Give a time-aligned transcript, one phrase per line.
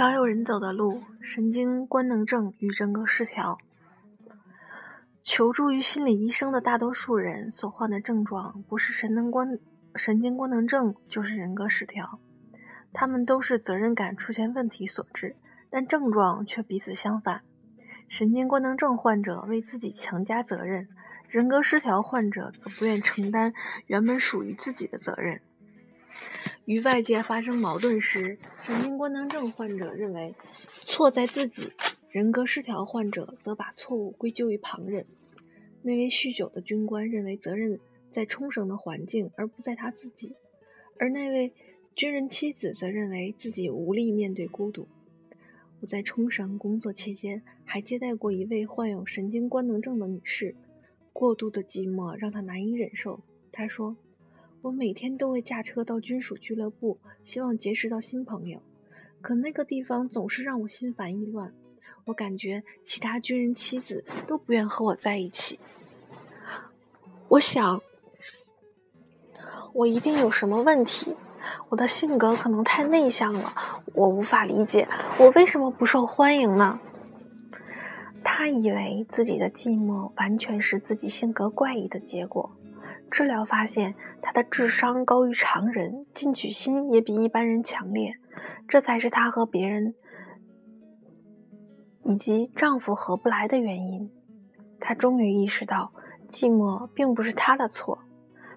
[0.00, 3.58] 少有人走的路：神经官能症与人格失调。
[5.22, 9.58] 求助于心理医生的大多数人所患的症状，不是神能官
[9.94, 12.18] 神经官能症，就是人格失调。
[12.94, 15.36] 他们都是责任感出现问题所致，
[15.68, 17.42] 但症状却彼此相反。
[18.08, 20.88] 神经官能症患者为自己强加责任，
[21.28, 23.52] 人格失调患者则不愿承担
[23.84, 25.42] 原本属于自己的责任。
[26.64, 30.34] 与外界发生矛盾时，神经官能症患者认为
[30.82, 31.70] 错在自己；
[32.10, 35.06] 人格失调患者则把错误归咎于旁人。
[35.82, 40.34] 那位酗酒的军官认为责任在冲绳的环境，而不在他自己；
[40.98, 41.52] 而那位
[41.96, 44.86] 军人妻子则认为自己无力面对孤独。
[45.80, 50.54] 我在冲绳工作期间，还接待过一位患有神经官能症的女士，
[51.12, 53.20] 过度的寂寞让她难以忍受。
[53.50, 53.96] 她说。
[54.62, 58.60] 我每天都会驾车到军属俱乐部，希望结识到新朋友，
[59.22, 61.54] 可那个地方总是让我心烦意乱。
[62.04, 65.58] 我感觉其他军人妻子都不愿和我在一起。
[67.28, 67.80] 我想，
[69.72, 71.16] 我一定有什么问题。
[71.70, 73.54] 我的性格可能太内向了，
[73.94, 74.86] 我无法理解
[75.18, 76.78] 我为什么不受欢迎呢？
[78.22, 82.50] 他以为自己的寂寞完全是自己性格怪异的结果。
[83.10, 88.14] 治疗发现，她的智商高于常人，进取心也比一般人强烈，
[88.68, 89.94] 这才是她和别人
[92.04, 94.10] 以及丈夫合不来的原因。
[94.78, 95.92] 她终于意识到，
[96.30, 97.98] 寂寞并不是她的错，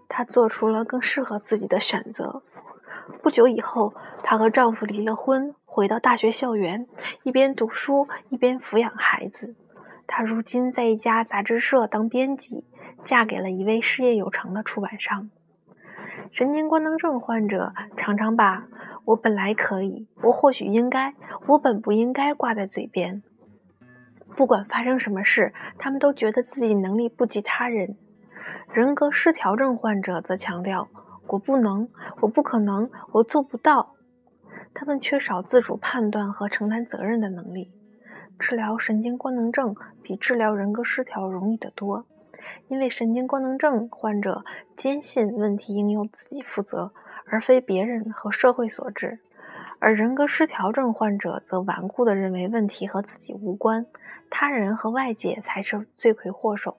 [0.08, 2.44] 她做出了更适合自己的选择。
[3.22, 3.94] 不久以后，
[4.24, 6.88] 她和丈夫离了婚，回到大学校园，
[7.24, 9.56] 一边读书一边抚养孩子。
[10.08, 12.64] 她如今在一家杂志社当编辑。
[13.06, 15.30] 嫁给了一位事业有成的出版商。
[16.32, 18.68] 神经官能症患者常常把
[19.06, 21.14] “我本来可以”“我或许应该
[21.48, 23.22] ”“我本不应该”挂在嘴边。
[24.36, 27.96] 不管发生什么事，他们都觉得自己能力不及他人。
[28.72, 30.88] 人格失调症患者则强调
[31.30, 31.88] “我不能
[32.22, 33.94] ”“我不可能”“我做不到”。
[34.74, 37.72] 他们缺少自主判断和承担责任的能力。
[38.40, 42.08] 治疗神经官能症比治疗人格失调容易得多。
[42.68, 44.44] 因为神经官能症患者
[44.78, 46.92] 坚信问题应由自己负责，
[47.26, 49.20] 而非别人和社会所致；
[49.80, 53.86] 而人格失调症患者则顽固地认为问题和自己无关，
[54.30, 56.78] 他人和外界才是罪魁祸首。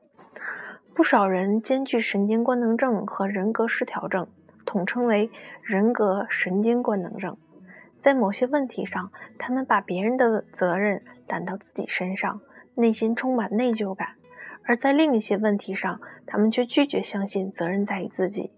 [0.95, 4.29] 不少人兼具神经官能症和人格失调症，
[4.65, 5.31] 统称为
[5.63, 7.37] 人格神经官能症。
[7.99, 12.41] 在某些问题上，他们把别人的责任揽到自己身上，
[12.75, 14.11] 内心充满内疚感。
[14.65, 18.51] 而在另一些问题上，他们却拒绝相信责任在于自己。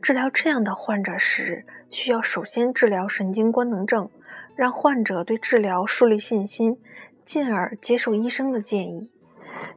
[0.00, 4.08] 治疗这样的患者时，需要首先治疗神经官能症，
[4.56, 6.78] 让患者对治疗树立信心，
[7.24, 9.10] 进而接受医生的建议，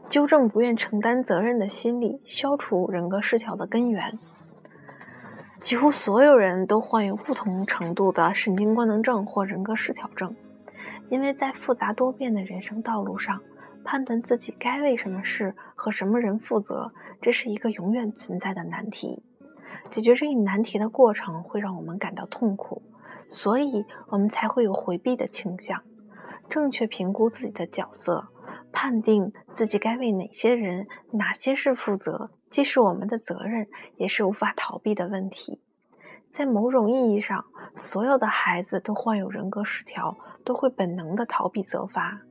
[0.10, 4.18] 纠正不愿承担责任的心理，消除人格失调的根源。
[5.60, 10.36] 几乎所有人都患有不同程度的神经官能症或人格失调症，
[11.10, 13.42] 因为在复杂多变的人生道路上。
[13.84, 19.22] 判断自己该为什么事和什么人负责，这是一个永远存在的难题。
[19.90, 22.82] 解决这一难题的过程会让我们感到痛苦，
[23.28, 25.84] 所以我们才会有回避的倾向。
[26.50, 28.28] 正确评估自己的角色，
[28.72, 33.68] 判定自己该为哪些人、哪些事负责，既是我们的责任，
[33.98, 35.60] 也是无法逃避的问题。
[36.32, 37.46] 在某种意义上，
[37.78, 42.22] 所有的孩子都患有人格失调，都会本能的逃避责罚。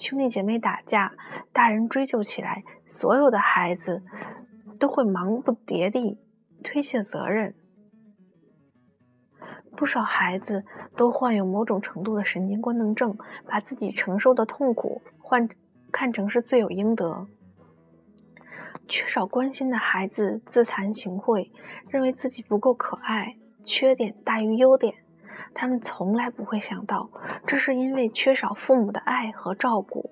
[0.00, 1.12] 兄弟姐妹打架，
[1.52, 4.02] 大人追究起来，所有的孩子
[4.78, 6.18] 都会忙不迭地
[6.64, 7.54] 推卸责任。
[9.76, 10.64] 不少孩子
[10.96, 15.48] 都患有某种程度的神经官能症，把自己承受的痛苦换
[15.92, 17.26] 看成是罪有应得。
[18.88, 21.50] 缺少关心的孩子自惭形秽，
[21.90, 24.94] 认为自己不够可爱，缺点大于优点。
[25.54, 27.10] 他们从来不会想到，
[27.46, 30.10] 这是因为缺少父母的爱和照顾。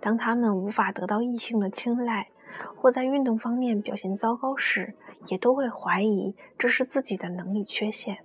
[0.00, 2.28] 当他们无法得到异性的青睐，
[2.76, 4.94] 或在运动方面表现糟糕时，
[5.28, 8.18] 也都会怀疑这是自己的能力缺陷。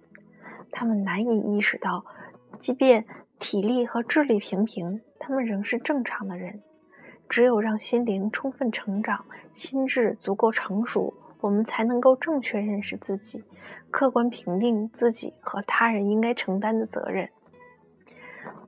[0.72, 2.06] 他们难以意识到，
[2.60, 3.06] 即便
[3.40, 6.62] 体力和智力平平，他们仍是正常的人。
[7.30, 11.14] 只有让心灵充分成长，心智足够成熟。
[11.42, 13.44] 我们才能够正确认识自己，
[13.90, 17.30] 客观评定自己和他人应该承担的责任。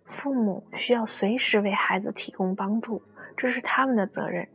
[0.05, 3.01] 父母需要随时为孩子提供帮助，
[3.37, 4.47] 这是他们的责任。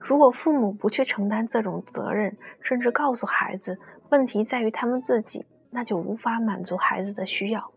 [0.00, 3.78] 如果父母不去承担这种责任，甚至告诉孩子
[4.08, 7.70] 问题在于他们自己，那就无法满足孩子的需要。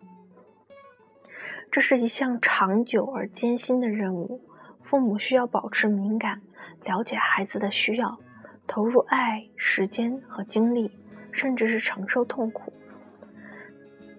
[1.71, 4.41] 这是一项长久而艰辛的任务。
[4.81, 6.41] 父母需要保持敏感，
[6.83, 8.19] 了解孩子的需要，
[8.75, 10.89] 投入爱、时间和精力，
[11.31, 12.73] 甚至是承受痛苦。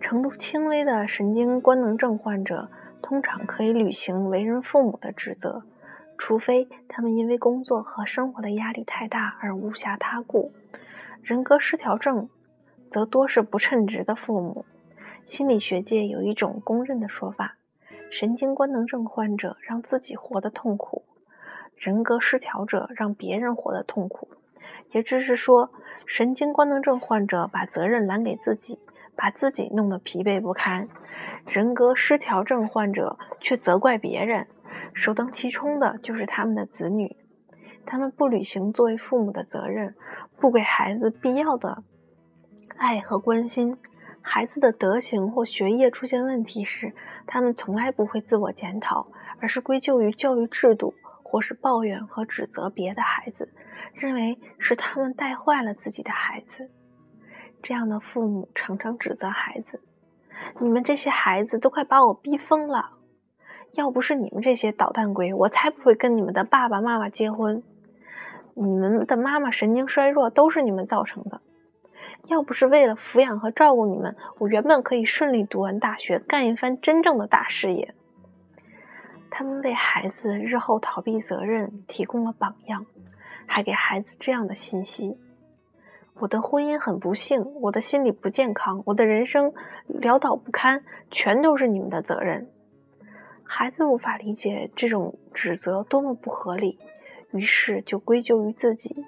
[0.00, 2.70] 程度轻微的神经官能症患者
[3.02, 5.64] 通常可以履行为人父母的职责，
[6.16, 10.52] 除非他们因为工作和生活的压力太大而无暇他顾。
[11.24, 12.28] 人格失调症
[12.88, 14.64] 则多是不称职的父母。
[15.24, 17.56] 心理学界有一种公认的说法。
[18.08, 21.02] 神经官能症患者让自己活得痛苦，
[21.76, 24.23] 人格失调者让别人活得痛苦。
[24.92, 25.70] 也就是说，
[26.06, 28.78] 神经官能症患者把责任揽给自己，
[29.16, 30.86] 把自己弄得疲惫不堪；
[31.46, 34.46] 人格失调症患者却责怪别人，
[34.92, 37.16] 首当其冲的就是他们的子女。
[37.86, 39.94] 他们不履行作为父母的责任，
[40.40, 41.82] 不给孩子必要的
[42.76, 43.76] 爱和关心。
[44.22, 46.94] 孩子的德行或学业出现问题时，
[47.26, 49.08] 他们从来不会自我检讨，
[49.38, 50.94] 而是归咎于教育制度，
[51.34, 53.52] 或是抱怨和指责别的孩子，
[53.92, 56.70] 认为是他们带坏了自己的孩子。
[57.60, 59.82] 这样的父母常常指责孩子
[60.62, 62.90] ：“你们这些孩子都快把我逼疯了！
[63.72, 67.64] 要不是你们这些捣蛋鬼，我才不会跟你们的爸爸妈妈结婚。
[68.54, 71.40] 你们的妈妈神经衰弱，都是你们造成的。”
[72.30, 77.92] 要不是为了抚养和照顾你们，我原本可以顺利读完大学，干一番真正的大事业。
[79.36, 82.86] 他们为孩子日后逃避责任提供了榜样，
[83.46, 85.18] 还给孩子这样的信息：
[86.20, 89.52] 我的婚姻很不幸，我的心理不健康，我的人生
[89.88, 92.48] 潦倒不堪，全都是你们的责任。
[93.42, 96.78] 孩子无法理解这种指责多么不合理，
[97.32, 99.04] 于是就归咎于自己，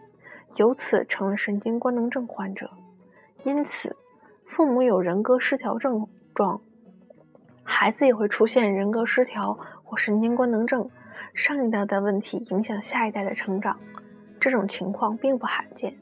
[0.57, 2.71] 由此成了神经官能症患者。
[3.45, 3.95] 因此，
[4.45, 6.61] 父母有人格失调症状，
[7.63, 9.57] 孩子也会出现人格失调
[9.87, 10.91] 或神经官能症。
[11.33, 13.79] 上一代的问题影响下一代的成长，
[14.39, 15.97] 这种情况并不罕见。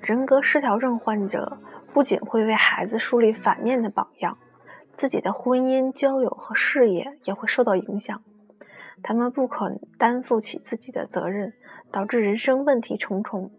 [0.00, 1.58] 人格失调症患者
[1.92, 4.38] 不仅会为孩子树立反面的榜样，
[4.92, 8.22] 自己的婚姻、交友和事业也会受到影响。
[9.02, 11.54] 他们不肯担负起自己的责任，
[11.90, 13.50] 导致人生问题重重。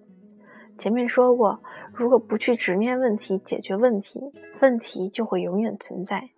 [0.78, 1.62] 前面说过，
[1.94, 6.30] 如果不去直面问题、解决问题，问题就会永远存在。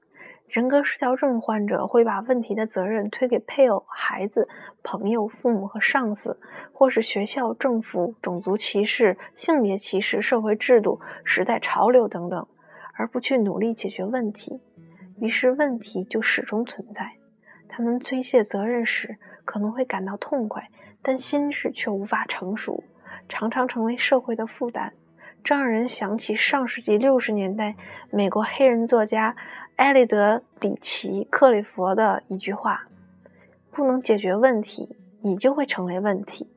[0.54, 4.48] 人格失调症患者会把问题的责任推给配偶、孩子、
[4.84, 6.40] 朋友、父母和上司，
[6.72, 12.46] 或是学校、政府、种族歧视、性别歧视、社会制度、时代潮流等等，
[12.94, 14.62] 而不去努力解决问题。
[15.20, 17.14] 于是问题就始终存在。
[17.68, 20.70] 他们推卸责任时可能会感到痛快，
[21.02, 22.84] 但心智却无法成熟。
[23.28, 24.94] 常常成为社会的负担，
[25.44, 27.76] 这让人想起上世纪六十年代
[28.12, 29.36] 美国黑人作家
[29.78, 32.88] 埃利德里奇·克里佛的一句话
[33.72, 36.48] ：“不能解决问题，你就会成为问题。”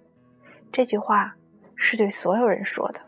[0.71, 1.37] 这句话
[1.75, 3.01] 是对所有人说的。